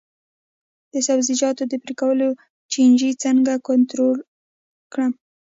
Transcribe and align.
د 0.93 0.95
سبزیجاتو 1.07 1.63
د 1.67 1.73
پرې 1.83 1.93
کولو 2.01 2.29
چینجي 2.71 3.11
څنګه 3.23 3.53
کنټرول 3.67 4.17
کړم؟ 4.91 5.13